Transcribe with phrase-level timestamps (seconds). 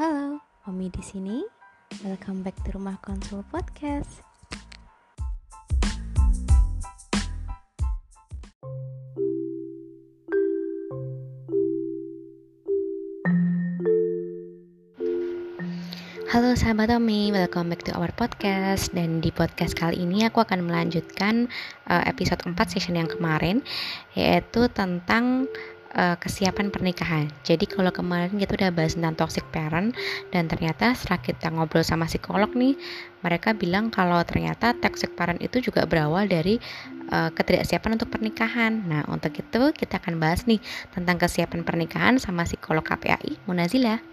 [0.00, 1.44] Halo, Omi di sini.
[2.00, 4.24] Welcome back to Rumah Konsul Podcast.
[16.32, 20.64] Halo sahabat Omi, welcome back to our podcast Dan di podcast kali ini aku akan
[20.64, 21.52] melanjutkan
[21.92, 23.60] uh, episode 4 session yang kemarin
[24.16, 25.44] Yaitu tentang
[25.94, 27.30] uh, kesiapan pernikahan.
[27.46, 29.94] Jadi kalau kemarin kita udah bahas tentang toxic parent
[30.30, 32.74] dan ternyata setelah kita ngobrol sama psikolog nih,
[33.22, 36.58] mereka bilang kalau ternyata toxic parent itu juga berawal dari
[37.14, 38.82] uh, ketidaksiapan untuk pernikahan.
[38.86, 40.62] Nah, untuk itu kita akan bahas nih
[40.94, 44.09] tentang kesiapan pernikahan sama psikolog KPAI Munazila.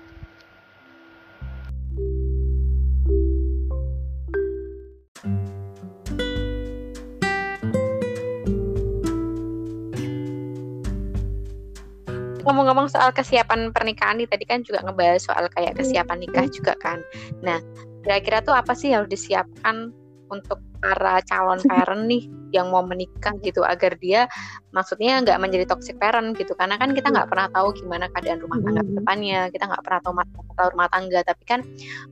[12.47, 17.03] Ngomong-ngomong soal kesiapan pernikahan nih tadi kan juga ngebahas soal kayak kesiapan nikah juga kan.
[17.43, 17.59] Nah,
[18.07, 19.91] kira-kira tuh apa sih yang harus disiapkan
[20.31, 24.23] untuk para calon parent nih yang mau menikah gitu agar dia
[24.71, 26.55] maksudnya nggak menjadi toxic parent gitu?
[26.55, 29.41] Karena kan kita nggak pernah tahu gimana keadaan rumah tangga ke depannya.
[29.51, 31.19] Kita nggak pernah tahu masalah rumah tangga.
[31.27, 31.59] Tapi kan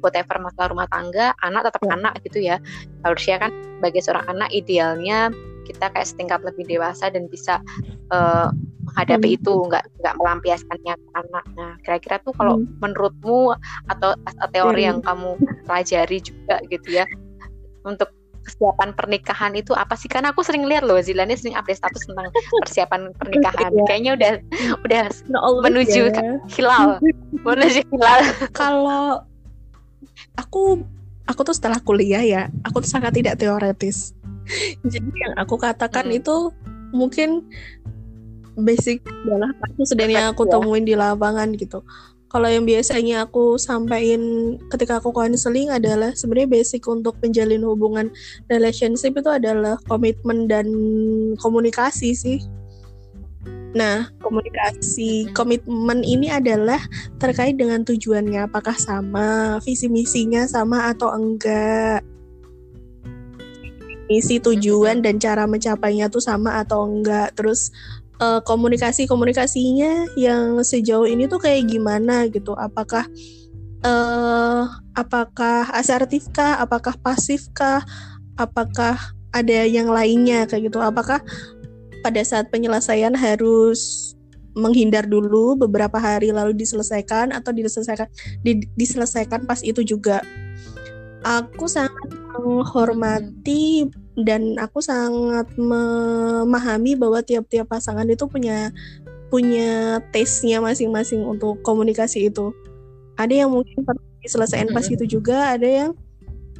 [0.03, 2.59] whatever masalah rumah tangga anak tetap anak gitu ya.
[3.07, 5.31] Harusnya kan bagi seorang anak idealnya
[5.65, 7.57] kita kayak setingkat lebih dewasa dan bisa
[8.13, 8.53] uh,
[8.95, 9.37] menghadapi hmm.
[9.43, 12.79] itu nggak nggak melampiaskannya ke anak nah kira-kira tuh kalau hmm.
[12.79, 13.51] menurutmu
[13.91, 14.15] atau,
[14.55, 14.89] teori hmm.
[14.89, 15.35] yang kamu
[15.67, 17.05] pelajari juga gitu ya
[17.83, 18.07] untuk
[18.45, 20.05] kesiapan pernikahan itu apa sih?
[20.05, 22.29] Karena aku sering lihat loh Zilani sering update status tentang
[22.61, 23.73] persiapan pernikahan.
[23.73, 23.85] yeah.
[23.89, 24.31] Kayaknya udah
[24.85, 25.03] udah
[25.65, 26.37] menuju yeah.
[26.45, 27.01] hilal,
[27.41, 28.19] menuju hilal.
[28.61, 29.25] Kalau
[30.37, 30.85] aku
[31.25, 34.13] aku tuh setelah kuliah ya, aku tuh sangat tidak teoretis.
[34.93, 36.21] Jadi yang aku katakan hmm.
[36.21, 36.53] itu
[36.93, 37.49] mungkin
[38.57, 40.57] basic adalah kasus dan yang aku ya.
[40.57, 41.83] temuin di lapangan gitu.
[42.35, 48.11] Kalau yang biasanya aku sampaikan ketika aku konseling adalah sebenarnya basic untuk menjalin hubungan
[48.51, 50.67] relationship itu adalah komitmen dan
[51.39, 52.43] komunikasi sih.
[53.75, 56.79] Nah, komunikasi komitmen ini adalah
[57.19, 61.99] terkait dengan tujuannya apakah sama, visi misinya sama atau enggak.
[64.07, 67.35] Misi tujuan dan cara mencapainya tuh sama atau enggak.
[67.35, 67.75] Terus
[68.19, 72.55] uh, komunikasi komunikasinya yang sejauh ini tuh kayak gimana gitu?
[72.55, 73.07] Apakah
[73.83, 74.63] uh,
[74.95, 77.83] apakah asertifkah apakah pasifkah?
[78.35, 78.99] Apakah
[79.31, 80.43] ada yang lainnya?
[80.47, 80.79] Kayak gitu.
[80.83, 81.23] Apakah
[82.03, 84.11] pada saat penyelesaian harus
[84.55, 88.07] menghindar dulu beberapa hari lalu diselesaikan atau diselesaikan
[88.43, 90.23] di, diselesaikan pas itu juga?
[91.25, 98.71] Aku sangat menghormati dan aku sangat memahami bahwa tiap-tiap pasangan itu punya
[99.27, 102.55] punya taste-nya masing-masing untuk komunikasi itu.
[103.19, 103.83] Ada yang mungkin
[104.23, 105.91] diselesaikan pas itu juga, ada yang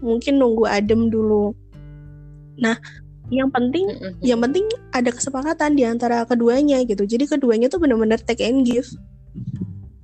[0.04, 1.56] mungkin nunggu adem dulu.
[2.60, 2.76] Nah,
[3.32, 3.90] yang penting
[4.22, 7.08] yang penting ada kesepakatan di antara keduanya gitu.
[7.08, 8.88] Jadi keduanya tuh benar-benar take and give.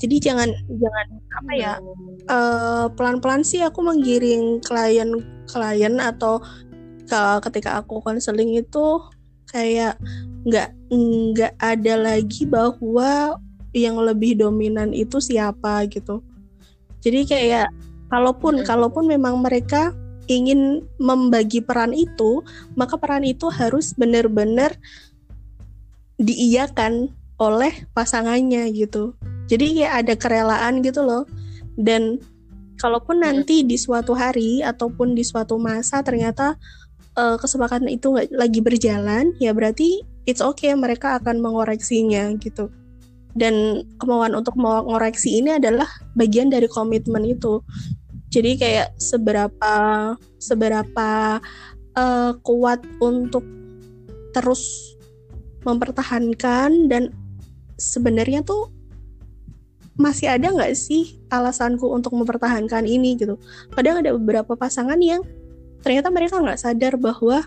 [0.02, 0.50] Jadi jangan
[0.82, 1.08] jangan
[1.38, 1.74] apa ya
[2.26, 5.14] uh, pelan-pelan sih aku menggiring klien
[5.46, 6.42] klien atau
[7.44, 9.02] ketika aku konseling itu
[9.52, 10.00] kayak
[10.48, 13.36] nggak nggak ada lagi bahwa
[13.76, 16.24] yang lebih dominan itu siapa gitu.
[17.04, 17.68] Jadi kayak
[18.12, 19.96] kalaupun kalaupun memang mereka
[20.30, 22.46] ingin membagi peran itu
[22.80, 24.76] maka peran itu harus benar-benar
[26.22, 27.12] diiyakan
[27.42, 29.18] oleh pasangannya gitu.
[29.50, 31.26] Jadi kayak ada kerelaan gitu loh.
[31.74, 32.22] Dan
[32.78, 36.56] kalaupun nanti di suatu hari ataupun di suatu masa ternyata
[37.18, 42.70] uh, kesepakatan itu nggak lagi berjalan, ya berarti it's okay mereka akan mengoreksinya gitu.
[43.32, 45.88] Dan kemauan untuk mengoreksi ini adalah
[46.20, 47.64] bagian dari komitmen itu.
[48.32, 49.76] Jadi kayak seberapa
[50.40, 51.40] seberapa
[51.96, 53.44] uh, kuat untuk
[54.32, 54.96] terus
[55.68, 57.12] mempertahankan dan
[57.76, 58.72] sebenarnya tuh
[60.00, 63.36] masih ada nggak sih alasanku untuk mempertahankan ini gitu.
[63.76, 65.22] Kadang ada beberapa pasangan yang
[65.82, 67.46] ternyata mereka nggak sadar bahwa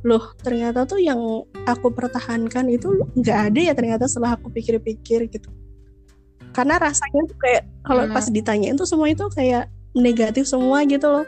[0.00, 1.20] loh ternyata tuh yang
[1.68, 5.50] aku pertahankan itu nggak ada ya ternyata setelah aku pikir-pikir gitu.
[6.50, 11.26] Karena rasanya tuh kayak kalau pas ditanyain tuh semua itu kayak negatif semua gitu loh.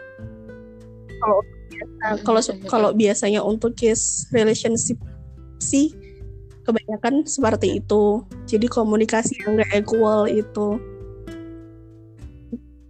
[1.23, 1.41] Kalau
[2.27, 4.99] kalau kalau biasanya untuk case relationship
[5.63, 5.95] sih
[6.67, 8.25] kebanyakan seperti itu.
[8.47, 10.79] Jadi komunikasi yang gak equal itu.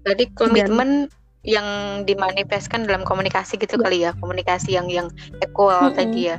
[0.03, 1.67] Jadi komitmen Dan, yang
[2.07, 3.83] dimanifestkan dalam komunikasi gitu ya.
[3.83, 5.11] kali ya komunikasi yang yang
[5.43, 6.37] equal hmm, tadi ya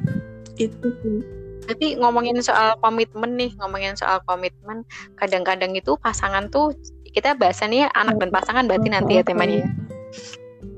[0.56, 1.20] itu sih
[1.64, 4.84] tapi ngomongin soal komitmen nih ngomongin soal komitmen
[5.16, 6.76] kadang-kadang itu pasangan tuh
[7.14, 9.70] kita bahasannya anak dan pasangan berarti nanti ya temanya ya.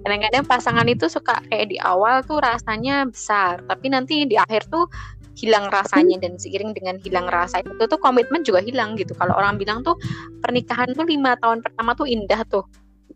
[0.05, 4.85] Kadang-kadang pasangan itu suka kayak di awal tuh rasanya besar, tapi nanti di akhir tuh
[5.33, 9.17] hilang rasanya dan seiring dengan hilang rasa itu tuh komitmen juga hilang gitu.
[9.17, 9.97] Kalau orang bilang tuh
[10.45, 12.61] pernikahan tuh lima tahun pertama tuh indah tuh,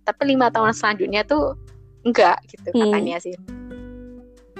[0.04, 1.56] tapi lima tahun selanjutnya tuh
[2.04, 2.80] enggak gitu hmm.
[2.80, 3.36] katanya sih.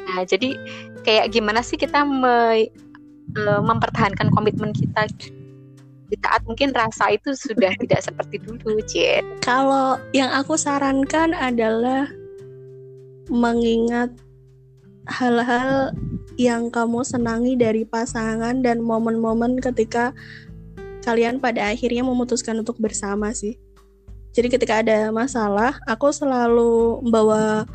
[0.10, 0.58] Nah jadi
[1.06, 2.68] kayak gimana sih kita me,
[3.38, 5.08] uh, mempertahankan komitmen kita
[6.10, 9.22] di saat mungkin rasa itu sudah tidak seperti dulu, Cie.
[9.46, 12.10] Kalau yang aku sarankan adalah
[13.30, 14.10] mengingat
[15.10, 15.94] hal-hal
[16.38, 20.14] yang kamu senangi dari pasangan dan momen-momen ketika
[21.06, 23.58] kalian pada akhirnya memutuskan untuk bersama sih.
[24.30, 27.66] Jadi ketika ada masalah, aku selalu membawa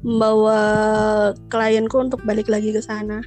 [0.00, 0.60] membawa
[1.52, 3.20] klienku untuk balik lagi ke sana.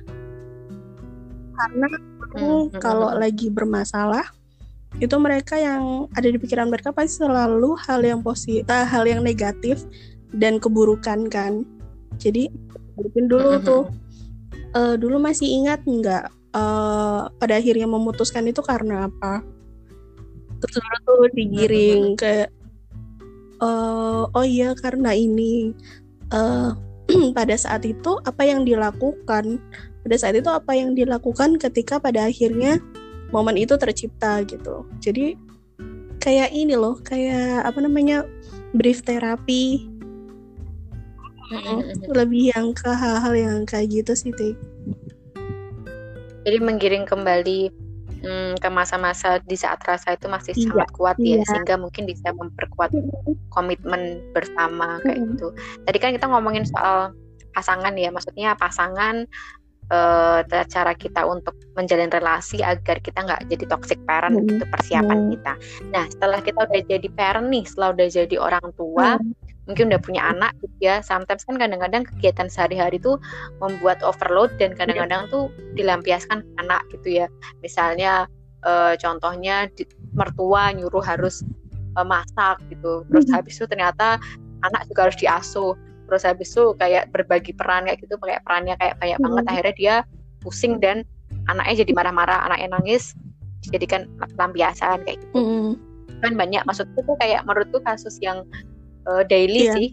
[1.53, 1.87] Karena
[2.33, 4.25] hmm, kalau lagi bermasalah,
[4.97, 9.85] itu mereka yang ada di pikiran mereka pasti selalu hal yang positif, hal yang negatif
[10.33, 11.63] dan keburukan kan.
[12.17, 12.49] Jadi
[12.97, 13.83] balikin dulu tuh.
[14.73, 19.45] uh, dulu masih ingat nggak uh, pada akhirnya memutuskan itu karena apa?
[20.59, 22.49] Terus dulu tuh digiring ke
[23.61, 25.71] uh, oh iya karena ini
[26.33, 26.75] uh,
[27.37, 29.61] pada saat itu apa yang dilakukan
[30.01, 32.81] pada saat itu apa yang dilakukan ketika pada akhirnya
[33.31, 34.83] momen itu tercipta gitu.
[34.99, 35.37] Jadi
[36.21, 38.25] kayak ini loh kayak apa namanya
[38.77, 39.89] brief terapi
[42.07, 44.55] lebih yang ke hal-hal yang kayak gitu sih Tik.
[46.47, 47.73] jadi menggiring kembali
[48.21, 51.37] hmm, ke masa-masa di saat rasa itu masih iya, sangat kuat ya, iya.
[51.41, 52.93] ya sehingga mungkin bisa memperkuat
[53.51, 55.35] komitmen bersama kayak mm-hmm.
[55.35, 55.47] gitu
[55.83, 57.11] tadi kan kita ngomongin soal
[57.51, 59.27] pasangan ya maksudnya pasangan
[59.91, 64.47] uh, cara kita untuk menjalin relasi agar kita nggak jadi toxic parent mm.
[64.47, 65.29] itu persiapan mm.
[65.35, 65.53] kita.
[65.91, 70.01] Nah setelah kita udah jadi parent nih, setelah udah jadi orang tua, mm mungkin udah
[70.01, 71.05] punya anak gitu ya.
[71.05, 73.21] Sometimes kan kadang-kadang kegiatan sehari-hari tuh
[73.61, 77.27] membuat overload dan kadang-kadang tuh dilampiaskan ke anak gitu ya.
[77.61, 78.25] Misalnya
[78.65, 79.85] uh, contohnya di,
[80.17, 81.45] mertua nyuruh harus
[81.97, 83.05] uh, masak gitu.
[83.09, 83.35] Terus hmm.
[83.37, 84.17] habis itu ternyata
[84.65, 85.73] anak juga harus diasuh.
[86.09, 89.25] Terus habis itu kayak berbagi peran kayak gitu kayak perannya kayak banyak hmm.
[89.29, 89.43] banget.
[89.47, 89.95] Akhirnya dia
[90.41, 91.05] pusing dan
[91.47, 92.49] anaknya jadi marah-marah.
[92.49, 93.13] Anaknya nangis
[93.61, 94.09] dijadikan
[94.41, 95.37] lampiasan kayak gitu.
[95.37, 95.73] Hmm.
[96.21, 96.61] kan banyak.
[96.69, 98.45] Maksudku tuh kayak menurutku kasus yang
[99.07, 99.75] uh, daily yeah.
[99.77, 99.89] sih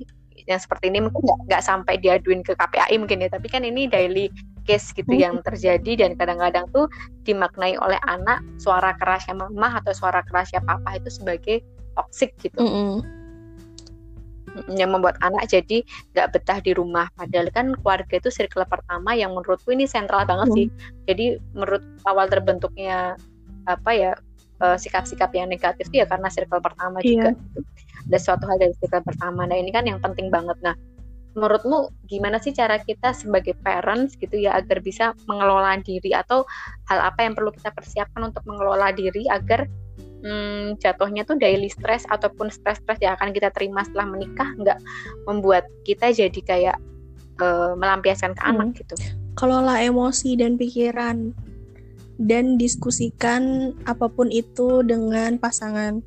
[0.49, 4.33] yang seperti ini mungkin nggak sampai diaduin ke KPAI mungkin ya tapi kan ini daily
[4.65, 5.21] case gitu hmm.
[5.21, 6.89] yang terjadi dan kadang-kadang tuh
[7.29, 11.61] dimaknai oleh anak suara kerasnya mama atau suara kerasnya papa itu sebagai
[12.01, 13.05] toxic gitu hmm.
[14.73, 15.85] yang membuat anak jadi
[16.17, 20.49] nggak betah di rumah padahal kan keluarga itu circle pertama yang menurutku ini sentral banget
[20.49, 20.57] hmm.
[20.57, 20.67] sih
[21.05, 23.21] jadi menurut awal terbentuknya
[23.69, 24.13] apa ya
[24.63, 27.09] eh, sikap-sikap yang negatif ya karena circle pertama yeah.
[27.09, 27.61] juga gitu
[28.09, 30.75] ada suatu hal dari kita pertama nah ini kan yang penting banget nah
[31.37, 36.43] menurutmu gimana sih cara kita sebagai parents gitu ya agar bisa mengelola diri atau
[36.91, 39.71] hal apa yang perlu kita persiapkan untuk mengelola diri agar
[40.25, 44.79] hmm, jatuhnya tuh daily stress ataupun stress-stress yang akan kita terima setelah menikah nggak
[45.31, 46.77] membuat kita jadi kayak
[47.39, 48.51] uh, melampiaskan ke hmm.
[48.57, 48.95] anak gitu.
[49.39, 51.31] Kelola emosi dan pikiran
[52.19, 56.03] dan diskusikan apa pun itu dengan pasangan.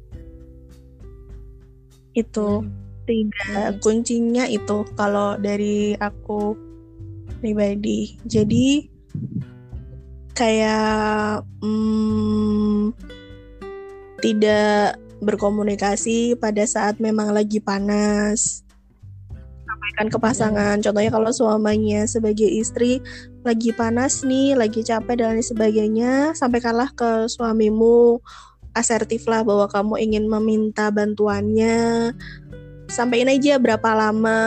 [2.11, 2.71] Itu hmm.
[3.07, 6.53] tiga kuncinya itu kalau dari aku
[7.39, 8.19] pribadi.
[8.27, 8.91] Jadi
[10.35, 12.91] kayak hmm,
[14.19, 18.67] tidak berkomunikasi pada saat memang lagi panas.
[19.63, 20.75] Sampaikan ke pasangan.
[20.75, 20.83] Hmm.
[20.83, 22.99] contohnya kalau suaminya sebagai istri
[23.41, 28.21] lagi panas nih lagi capek dan lain sebagainya sampaikanlah ke suamimu
[28.71, 32.11] asertif lah bahwa kamu ingin meminta bantuannya.
[32.87, 34.39] Sampaikan aja berapa lama.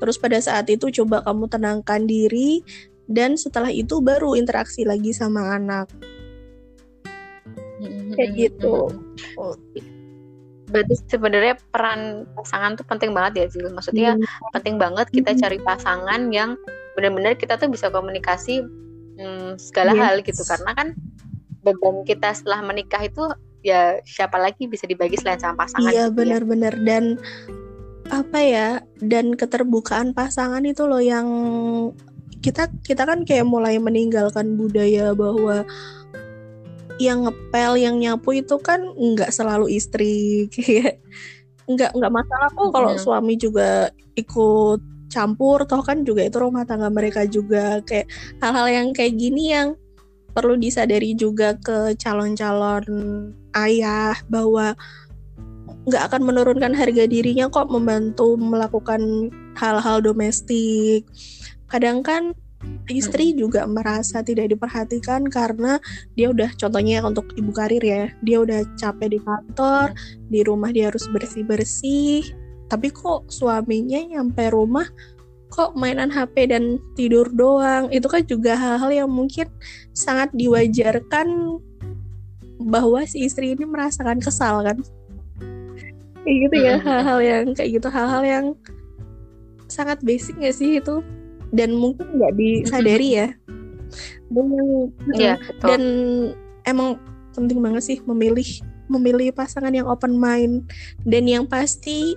[0.00, 2.64] Terus pada saat itu coba kamu tenangkan diri
[3.04, 5.92] dan setelah itu baru interaksi lagi sama anak.
[8.16, 8.88] Kayak gitu.
[10.70, 13.68] Berarti sebenarnya peran pasangan tuh penting banget ya Zil.
[13.72, 14.52] Maksudnya hmm.
[14.56, 16.56] penting banget kita cari pasangan yang
[16.98, 18.64] benar-benar kita tuh bisa komunikasi
[19.18, 20.00] hmm, segala yes.
[20.00, 20.88] hal gitu karena kan
[21.60, 23.24] beban kita setelah menikah itu
[23.60, 26.84] ya siapa lagi bisa dibagi selain sama pasangan iya gitu benar-benar ya.
[26.84, 27.04] dan
[28.10, 28.68] apa ya
[28.98, 31.28] dan keterbukaan pasangan itu loh yang
[32.40, 35.68] kita kita kan kayak mulai meninggalkan budaya bahwa
[37.00, 41.00] yang ngepel yang nyapu itu kan nggak selalu istri kayak
[41.68, 43.00] nggak nggak masalah kok kalau hmm.
[43.00, 48.06] suami juga ikut campur toh kan juga itu rumah tangga mereka juga kayak
[48.38, 49.74] hal-hal yang kayak gini yang
[50.30, 52.86] perlu disadari juga ke calon-calon
[53.58, 54.78] ayah bahwa
[55.90, 61.02] nggak akan menurunkan harga dirinya kok membantu melakukan hal-hal domestik.
[61.66, 62.36] Kadang kan
[62.92, 65.80] istri juga merasa tidak diperhatikan karena
[66.12, 69.96] dia udah contohnya untuk ibu karir ya dia udah capek di kantor
[70.28, 72.20] di rumah dia harus bersih bersih
[72.70, 74.86] tapi kok suaminya nyampe rumah
[75.50, 77.90] kok mainan HP dan tidur doang?
[77.90, 79.50] Itu kan juga hal-hal yang mungkin
[79.92, 81.58] sangat diwajarkan
[82.62, 84.78] bahwa si istri ini merasakan kesal kan?
[86.22, 88.46] Kayak gitu ya hal-hal yang kayak gitu hal-hal yang
[89.66, 91.02] sangat basic gak sih itu?
[91.50, 93.28] Dan mungkin nggak disadari ya.
[94.30, 94.46] Dan
[95.18, 95.66] Iya, betul.
[95.66, 95.82] dan
[96.62, 97.02] emang
[97.34, 98.46] penting banget sih memilih
[98.86, 100.70] memilih pasangan yang open mind.
[101.02, 102.14] Dan yang pasti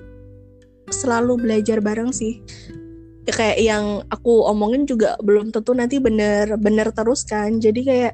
[0.92, 2.44] selalu belajar bareng sih.
[3.24, 7.56] Ya, kayak yang aku omongin juga belum tentu nanti bener bener terus kan.
[7.56, 8.14] Jadi kayak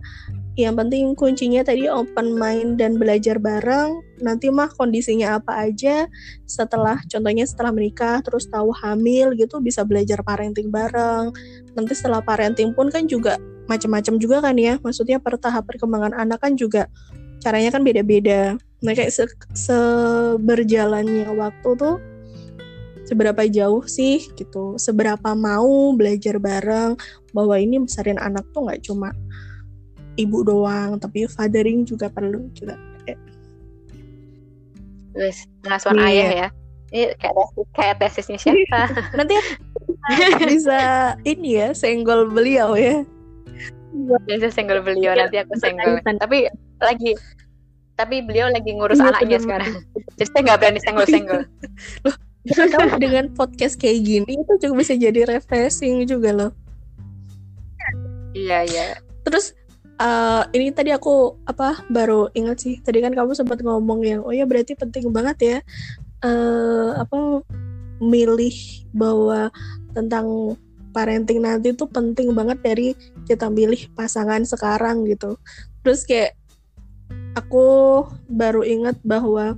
[0.60, 4.04] yang penting kuncinya tadi open mind dan belajar bareng.
[4.20, 6.06] Nanti mah kondisinya apa aja
[6.46, 11.32] setelah contohnya setelah menikah terus tahu hamil gitu bisa belajar parenting bareng.
[11.74, 14.78] Nanti setelah parenting pun kan juga macam-macam juga kan ya.
[14.84, 16.86] Maksudnya per tahap perkembangan anak kan juga
[17.40, 18.60] caranya kan beda-beda.
[18.84, 21.98] Nah kayak se seberjalannya waktu tuh
[23.10, 26.94] seberapa jauh sih gitu seberapa mau belajar bareng
[27.34, 29.10] bahwa ini besarin anak tuh nggak cuma
[30.14, 32.78] ibu doang tapi fathering juga perlu juga
[35.18, 36.08] Wes, pengasuhan Iya.
[36.08, 36.48] ayah ya.
[36.90, 38.82] Ini kayak tesis, kayak tesisnya siapa?
[39.20, 39.36] nanti
[40.46, 40.80] bisa
[41.26, 43.06] ini ya senggol beliau ya
[44.26, 45.98] Biasa senggol beliau nanti aku senggol.
[46.06, 46.50] Tapi
[46.80, 47.18] lagi
[48.00, 49.74] tapi beliau lagi ngurus Iya, anaknya sekarang.
[50.16, 51.42] Jadi saya nggak berani senggol-senggol.
[52.50, 56.52] Tahu dengan podcast kayak gini itu juga bisa jadi refreshing juga loh
[58.34, 58.86] iya iya.
[59.26, 59.54] Terus
[60.00, 62.76] eh, ini tadi aku apa baru ingat sih.
[62.82, 65.58] Tadi kan kamu sempat ngomong yang oh ya berarti penting banget ya
[66.20, 67.44] eh apa
[68.04, 68.56] milih
[68.92, 69.48] bahwa
[69.96, 70.56] tentang
[70.92, 72.88] parenting nanti tuh penting banget dari
[73.24, 75.40] kita milih pasangan sekarang gitu.
[75.84, 76.36] Terus kayak
[77.40, 79.56] aku baru ingat bahwa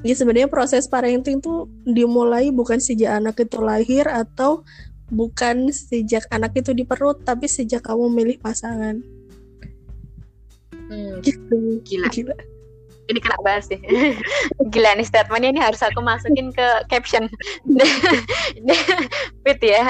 [0.00, 4.64] ya sebenarnya proses parenting tuh dimulai bukan sejak anak itu lahir atau
[5.10, 9.02] bukan sejak anak itu di perut tapi sejak kamu milih pasangan
[10.90, 12.10] Hmm, gitu Gila.
[12.10, 12.34] gila
[13.10, 13.78] ini kena bahas sih.
[14.72, 17.26] Gila nih statementnya ini harus aku masukin ke caption.
[19.42, 19.82] Fit ya.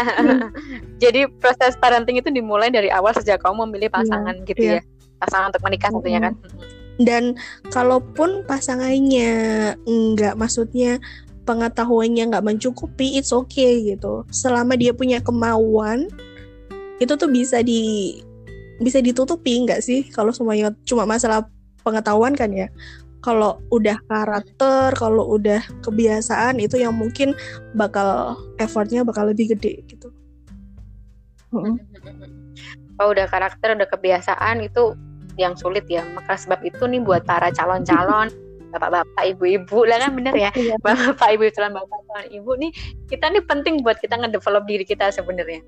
[1.05, 4.81] Jadi proses parenting itu dimulai dari awal sejak kamu memilih pasangan gitu iya.
[4.81, 4.83] ya.
[5.21, 6.33] Pasangan untuk menikah tentunya kan.
[7.00, 7.37] Dan
[7.73, 9.33] kalaupun pasangannya
[9.88, 11.00] nggak maksudnya
[11.49, 14.23] pengetahuannya nggak mencukupi it's okay gitu.
[14.28, 16.07] Selama dia punya kemauan
[17.00, 18.14] itu tuh bisa di
[18.78, 20.07] bisa ditutupi nggak sih?
[20.12, 21.49] Kalau semuanya cuma masalah
[21.80, 22.69] pengetahuan kan ya?
[23.21, 27.37] Kalau udah karakter kalau udah kebiasaan itu yang mungkin
[27.76, 30.09] bakal effortnya bakal lebih gede gitu.
[33.00, 34.95] Oh udah karakter, udah kebiasaan itu
[35.41, 36.05] yang sulit ya.
[36.13, 38.29] Maka sebab itu nih buat para calon-calon,
[38.71, 40.50] bapak-bapak, ibu-ibu lah kan bener ya.
[40.55, 40.75] Iya.
[40.81, 42.71] Bapak ibu calon bapak calon ibu nih
[43.11, 45.61] kita nih penting buat kita ngedevelop diri kita sebenarnya.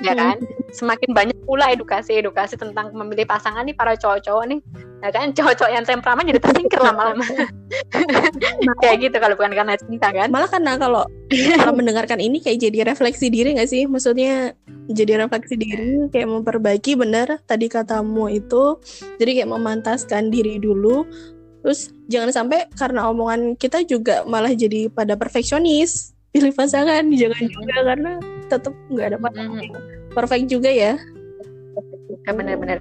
[0.00, 0.40] Ya kan?
[0.70, 4.60] Semakin banyak pula edukasi-edukasi tentang memilih pasangan nih para cowok-cowok nih.
[5.04, 7.26] Ya kan cowok-cowok yang temperamen jadi tersingkir lama-lama.
[8.80, 10.28] Kayak gitu kalau bukan karena cinta kan.
[10.30, 11.04] malah karena kalau
[11.58, 14.54] kalau mendengarkan ini kayak jadi refleksi diri nggak sih maksudnya
[14.90, 18.78] jadi refleksi diri kayak memperbaiki benar tadi katamu itu
[19.16, 21.08] jadi kayak memantaskan diri dulu
[21.64, 26.12] terus jangan sampai karena omongan kita juga malah jadi pada perfeksionis.
[26.34, 28.12] Pilih pasangan jangan juga karena
[28.52, 29.78] tetap nggak ada pasangan yang
[30.12, 30.98] perfect juga ya.
[32.26, 32.78] Ya, benar-benar.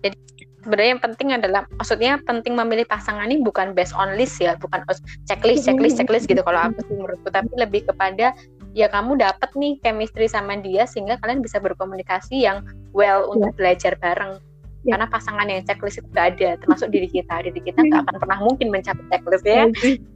[0.00, 0.16] Jadi
[0.64, 4.80] sebenarnya yang penting adalah maksudnya penting memilih pasangan ini bukan based on list ya, bukan
[5.28, 8.32] checklist, checklist, checklist gitu kalau aku sih menurutku, tapi lebih kepada
[8.72, 12.64] ya kamu dapat nih chemistry sama dia sehingga kalian bisa berkomunikasi yang
[12.96, 14.40] well untuk belajar bareng.
[14.84, 15.00] Ya.
[15.00, 17.40] Karena pasangan yang checklist itu gak ada, termasuk diri kita.
[17.40, 19.64] Diri kita gak akan pernah mungkin mencapai checklist ya.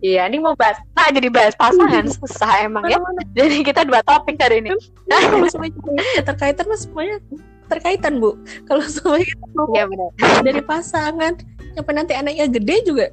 [0.05, 3.01] Iya, ini mau bahas, nah jadi bahas pasangan susah emang ya.
[3.33, 4.77] Jadi kita dua topik hari ini.
[5.09, 5.77] kalau semuanya
[6.29, 7.17] terkaitan mas semuanya
[7.69, 9.29] terkaitan bu kalau semuanya
[9.77, 10.11] Iya benar.
[10.45, 11.33] dari pasangan
[11.77, 13.07] sampai nanti anaknya gede juga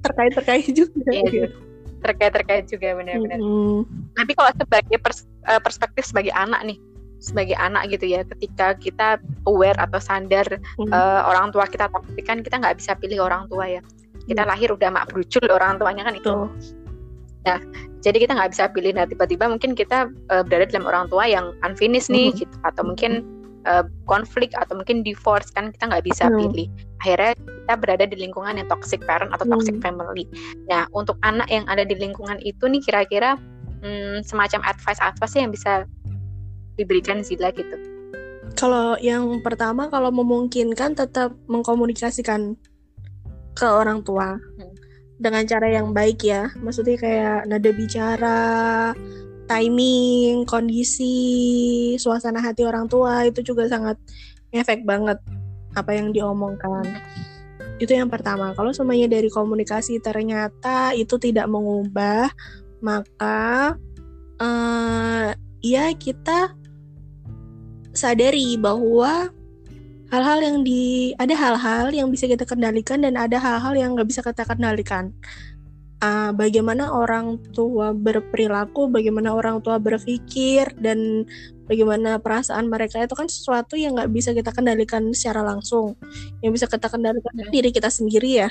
[0.00, 1.48] terkait terkait juga Iya,
[2.00, 3.38] terkait terkait juga benar-benar.
[3.40, 3.84] Mm-mm.
[4.14, 6.78] Tapi kalau sebagai pers- eh, perspektif sebagai anak nih,
[7.18, 9.08] sebagai anak gitu ya, ketika kita
[9.48, 10.46] aware atau sadar
[10.78, 10.92] Hmm.
[10.92, 13.80] eh, orang tua kita toksik kan kita nggak bisa pilih orang tua ya.
[14.26, 14.50] Kita Iya.
[14.50, 16.26] lahir udah mak brucul orang tuanya kan itu.
[16.26, 16.50] Tuh.
[18.02, 18.90] Jadi kita nggak bisa pilih.
[18.94, 22.36] Nah tiba-tiba mungkin kita eh, berada dalam orang tua yang unfinished nih, Mhm.
[22.42, 22.56] gitu.
[22.66, 23.22] Atau mungkin
[23.66, 26.38] uh, konflik atau mungkin divorce kan kita nggak bisa hmm.
[26.38, 26.66] pilih
[27.02, 29.84] akhirnya kita berada di lingkungan yang toxic parent atau toxic hmm.
[29.84, 30.24] family
[30.70, 33.34] nah untuk anak yang ada di lingkungan itu nih kira-kira
[33.82, 35.84] hmm, semacam advice advice yang bisa
[36.76, 37.76] diberikan Zila gitu
[38.56, 42.56] kalau yang pertama kalau memungkinkan tetap mengkomunikasikan
[43.56, 44.74] ke orang tua hmm.
[45.20, 48.40] dengan cara yang baik ya maksudnya kayak nada bicara
[49.46, 53.96] timing, kondisi, suasana hati orang tua itu juga sangat
[54.50, 55.18] efek banget
[55.78, 56.84] apa yang diomongkan.
[57.78, 58.52] Itu yang pertama.
[58.58, 62.28] Kalau semuanya dari komunikasi ternyata itu tidak mengubah,
[62.82, 63.76] maka
[64.42, 65.30] uh,
[65.62, 66.56] ya kita
[67.96, 69.32] sadari bahwa
[70.12, 74.22] hal-hal yang di ada hal-hal yang bisa kita kendalikan dan ada hal-hal yang nggak bisa
[74.22, 75.10] kita kendalikan
[76.02, 81.24] uh, bagaimana orang tua berperilaku, bagaimana orang tua berpikir, dan
[81.70, 85.96] bagaimana perasaan mereka itu kan sesuatu yang nggak bisa kita kendalikan secara langsung.
[86.44, 87.52] Yang bisa kita kendalikan hmm.
[87.52, 88.48] diri kita sendiri ya.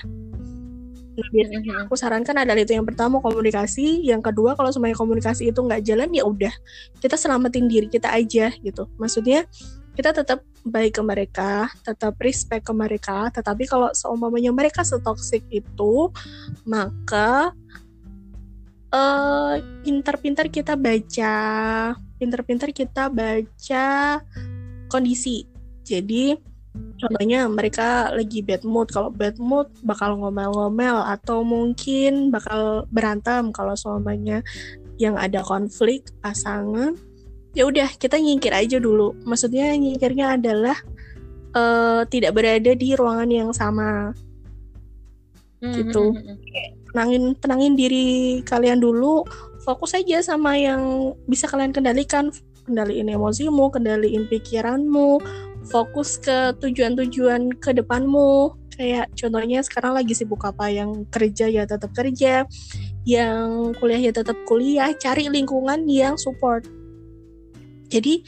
[1.15, 1.84] Nah, biasanya hmm.
[1.88, 6.12] aku sarankan adalah itu yang pertama komunikasi, yang kedua kalau semuanya komunikasi itu nggak jalan
[6.12, 6.51] ya udah
[7.00, 8.91] kita selamatin diri kita aja gitu.
[9.00, 9.48] Maksudnya
[9.95, 16.12] kita tetap baik ke mereka, tetap respect ke mereka, tetapi kalau seumpamanya mereka setoksik itu,
[16.67, 17.55] maka
[18.91, 19.55] uh,
[19.88, 21.36] pintar-pintar kita baca,
[22.19, 24.19] pintar-pintar kita baca
[24.91, 25.48] kondisi.
[25.88, 26.36] Jadi
[27.00, 33.75] contohnya mereka lagi bad mood, kalau bad mood bakal ngomel-ngomel atau mungkin bakal berantem kalau
[33.75, 34.41] semuanya
[34.96, 36.96] yang ada konflik pasangan.
[37.55, 39.15] Ya udah kita nyingkir aja dulu.
[39.24, 40.75] Maksudnya nyingkirnya adalah
[41.55, 44.12] uh, tidak berada di ruangan yang sama.
[45.63, 45.75] Mm-hmm.
[45.82, 46.03] gitu.
[46.12, 46.72] hmm, hmm, hmm.
[46.91, 48.08] tenangin tenangin diri
[48.44, 49.24] kalian dulu.
[49.63, 52.32] Fokus aja sama yang bisa kalian kendalikan.
[52.65, 55.22] Kendaliin emosimu kendaliin pikiranmu
[55.69, 58.53] fokus ke tujuan-tujuan ke depanmu.
[58.75, 60.67] Kayak contohnya sekarang lagi sibuk apa?
[60.67, 62.43] Yang kerja ya tetap kerja
[63.05, 66.65] yang kuliah ya tetap kuliah cari lingkungan yang support.
[67.86, 68.25] Jadi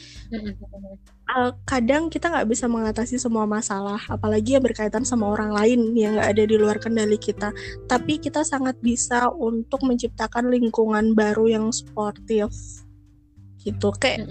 [1.34, 6.16] uh, kadang kita nggak bisa mengatasi semua masalah, apalagi yang berkaitan sama orang lain yang
[6.16, 7.52] nggak ada di luar kendali kita.
[7.90, 12.48] Tapi kita sangat bisa untuk menciptakan lingkungan baru yang sportif
[13.62, 13.88] gitu.
[13.98, 14.26] Kayak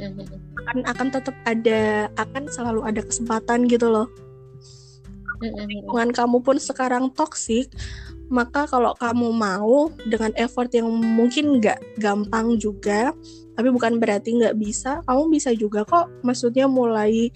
[0.63, 4.07] akan akan tetap ada akan selalu ada kesempatan gitu loh.
[5.41, 7.69] Lingkungan kamu pun sekarang toksik
[8.27, 13.15] maka kalau kamu mau dengan effort yang mungkin nggak gampang juga
[13.55, 16.11] tapi bukan berarti nggak bisa kamu bisa juga kok.
[16.21, 17.31] Maksudnya mulai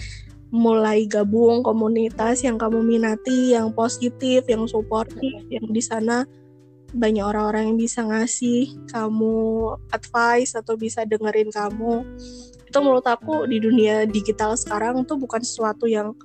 [0.52, 6.28] mulai gabung komunitas yang kamu minati yang positif yang suportif yang di sana
[6.92, 9.36] banyak orang-orang yang bisa ngasih kamu
[9.96, 12.04] advice atau bisa dengerin kamu.
[12.68, 16.16] Itu menurut aku di dunia digital sekarang tuh bukan sesuatu yang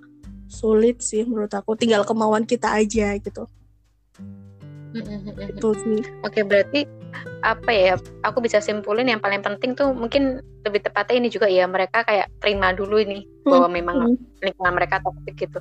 [0.46, 1.78] sulit sih menurut aku.
[1.78, 3.46] Tinggal kemauan kita aja gitu.
[4.94, 6.00] Itu sih.
[6.22, 6.86] Oke berarti
[7.46, 7.94] apa ya
[8.26, 12.26] aku bisa simpulin yang paling penting tuh mungkin lebih tepatnya ini juga ya mereka kayak
[12.42, 13.46] terima dulu ini hmm.
[13.46, 14.42] bahwa memang hmm.
[14.42, 15.58] lingkungan mereka toxic gitu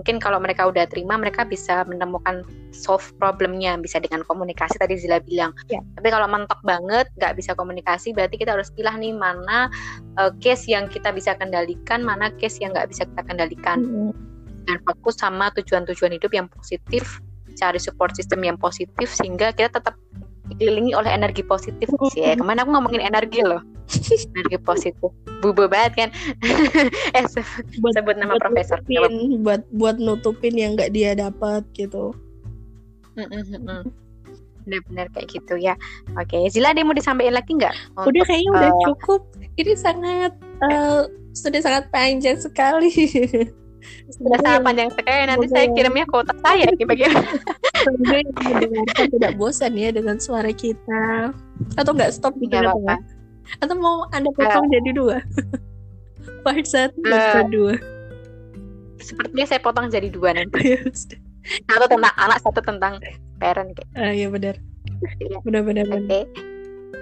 [0.00, 2.40] mungkin kalau mereka udah terima mereka bisa menemukan
[2.72, 5.84] solve problemnya bisa dengan komunikasi tadi Zila bilang yeah.
[6.00, 9.68] tapi kalau mentok banget nggak bisa komunikasi berarti kita harus pilih nih mana
[10.16, 14.12] uh, case yang kita bisa kendalikan mana case yang nggak bisa kita kendalikan hmm.
[14.64, 17.20] dan fokus sama tujuan-tujuan hidup yang positif
[17.56, 19.96] cari support system yang positif sehingga kita tetap
[20.52, 22.38] dikelilingi oleh energi positif sih ya.
[22.38, 23.62] Ke mana aku ngomongin energi loh.
[24.34, 25.10] energi positif.
[25.42, 26.08] Bubu banget kan.
[27.16, 27.24] eh
[27.82, 28.78] buat, sebut nama buat profesor.
[28.86, 32.14] Nutupin, buat buat nutupin yang nggak dia dapat gitu.
[34.66, 35.78] Benar-benar kayak gitu ya.
[36.18, 37.74] Oke, Zila ada yang mau disampaikan lagi nggak?
[38.02, 39.20] Udah kayaknya uh, udah eh, cukup.
[39.56, 40.32] Ini sangat
[40.66, 42.90] uh, sudah sangat panjang sekali.
[44.10, 47.30] sudah sangat panjang sekali nanti saya kirimnya ke otak saya bagaimana?
[49.14, 51.30] Tidak bosan ya dengan suara kita.
[51.78, 52.96] Atau nggak stop di apa, apa
[53.62, 55.16] atau mau anda potong uh, jadi dua?
[56.44, 57.74] Part satu uh, part dua
[58.96, 60.74] sepertinya saya potong jadi dua nanti.
[60.74, 60.82] Ya
[61.70, 62.98] satu tentang anak satu tentang
[63.38, 63.90] parent kayak.
[63.94, 64.58] Uh, iya benar.
[65.22, 65.38] Iya.
[65.46, 66.02] benar benar oke.
[66.02, 66.24] Okay.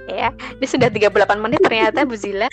[0.04, 0.28] ya
[0.60, 2.44] ini sudah 38 menit ternyata Bu Zila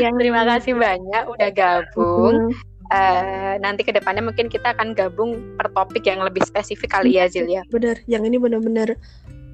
[0.00, 2.52] yang terima kasih banyak udah gabung.
[2.52, 2.72] Hmm.
[2.92, 7.26] Uh, nanti ke depannya mungkin kita akan gabung per topik yang lebih spesifik kali ya
[7.26, 7.64] Zil ya.
[7.72, 9.00] Bener, yang ini benar-benar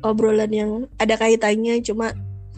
[0.02, 2.12] obrolan yang ada kaitannya, cuma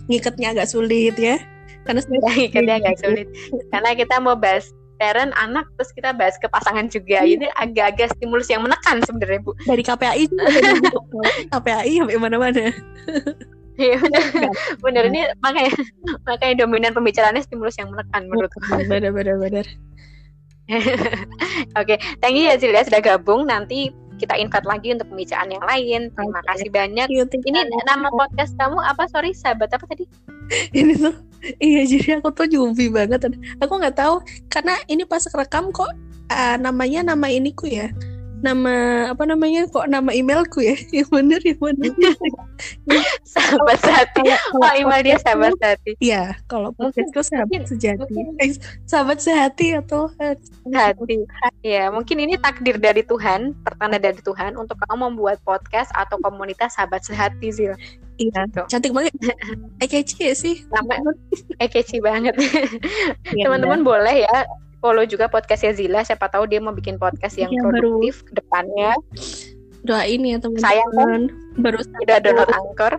[0.08, 1.38] ngikatnya agak sulit ya.
[1.84, 3.28] Karena sebenarnya ngikatnya agak sulit.
[3.68, 4.72] Karena kita mau bahas
[5.02, 7.26] parent, anak, terus kita bahas ke pasangan juga.
[7.26, 7.34] Iya.
[7.42, 9.52] Ini agak-agak stimulus yang menekan sebenarnya Bu.
[9.66, 10.24] Dari KPAI
[11.50, 12.70] KPAI sampai mana-mana.
[13.80, 14.52] Iya benar,
[14.84, 15.72] benar ini makanya
[16.28, 18.60] makanya dominan pembicaraannya stimulus yang menekan menurutku.
[18.68, 19.66] Benar benar benar.
[21.80, 21.98] Oke, okay.
[22.20, 23.48] thank you ya Zilia sudah gabung.
[23.48, 26.00] Nanti kita invite lagi untuk pembicaraan yang lain.
[26.12, 26.48] Terima okay.
[26.52, 27.06] kasih banyak.
[27.48, 27.58] Ini
[27.88, 29.08] nama podcast kamu apa?
[29.08, 30.04] Sorry, sahabat apa tadi?
[30.78, 31.14] ini tuh
[31.58, 33.24] iya jadi aku tuh nyubi banget.
[33.58, 34.20] Aku nggak tahu
[34.52, 35.90] karena ini pas rekam kok
[36.28, 37.88] uh, namanya nama iniku ya
[38.42, 38.74] nama
[39.14, 40.74] apa namanya kok nama emailku ya?
[41.02, 41.94] Yang bener yang bener.
[43.32, 44.22] Sahabat sehati
[44.54, 48.14] oh email dia sahabat sehati iya kalau podcastku sahabat sejati.
[48.38, 48.54] eh,
[48.86, 51.26] sahabat sehati atau hati.
[51.64, 56.76] Ya mungkin ini takdir dari Tuhan pertanda dari Tuhan untuk kamu membuat podcast atau komunitas
[56.76, 57.66] sahabat sehati sih
[58.20, 58.62] Iya, gitu.
[58.68, 59.14] cantik banget.
[59.84, 60.56] Ekeci sih.
[60.68, 61.00] Nama
[61.58, 62.36] ekeci banget.
[63.32, 64.36] Iya, Teman-teman ya, boleh ya
[64.82, 68.98] follow juga podcastnya Zila siapa tahu dia mau bikin podcast yang ya, produktif ke depannya.
[69.86, 70.66] Doain ya teman-teman.
[70.66, 71.22] Sayang kan?
[71.62, 72.94] Baru udah download angkor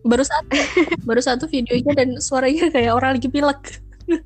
[0.00, 0.56] baru satu
[1.08, 3.62] baru satu videonya dan suaranya kayak orang lagi pilek.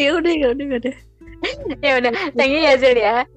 [0.00, 0.96] Ya udah ya udah ya udah.
[1.84, 3.28] Ya udah thank you ya Zil ya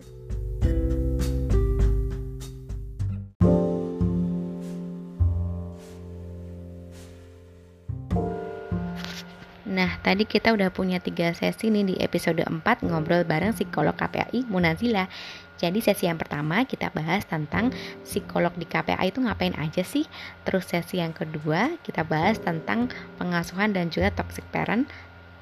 [9.81, 14.45] Nah, tadi kita udah punya tiga sesi nih di episode 4 ngobrol bareng psikolog KPAI
[14.45, 15.09] Munazila.
[15.57, 17.73] Jadi sesi yang pertama kita bahas tentang
[18.05, 20.05] psikolog di KPAI itu ngapain aja sih.
[20.45, 24.85] Terus sesi yang kedua kita bahas tentang pengasuhan dan juga toxic parent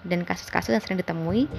[0.07, 1.51] dan kasus-kasus yang sering ditemui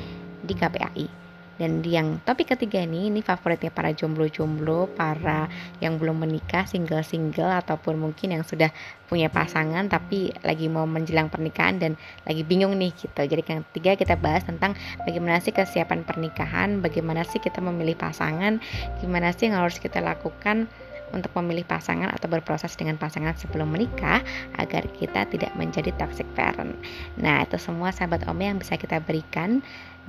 [0.48, 1.29] di KPAI.
[1.60, 5.44] Dan yang topik ketiga ini, ini favoritnya para jomblo-jomblo, para
[5.84, 8.72] yang belum menikah, single-single, ataupun mungkin yang sudah
[9.10, 11.92] punya pasangan tapi lagi mau menjelang pernikahan dan
[12.24, 13.20] lagi bingung nih gitu.
[13.20, 18.62] Jadi yang ketiga kita bahas tentang bagaimana sih kesiapan pernikahan, bagaimana sih kita memilih pasangan,
[19.02, 20.70] gimana sih yang harus kita lakukan
[21.10, 24.22] untuk memilih pasangan atau berproses dengan pasangan sebelum menikah
[24.56, 26.78] agar kita tidak menjadi toxic parent.
[27.18, 29.60] Nah, itu semua sahabat Ome yang bisa kita berikan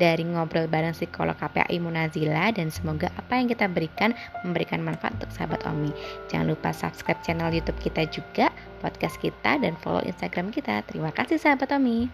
[0.02, 5.30] dari ngobrol bareng psikolog KPAI Munazila dan semoga apa yang kita berikan memberikan manfaat untuk
[5.30, 5.94] sahabat Omi.
[6.34, 8.50] Jangan lupa subscribe channel YouTube kita juga,
[8.82, 10.82] podcast kita dan follow Instagram kita.
[10.90, 12.10] Terima kasih sahabat Omi.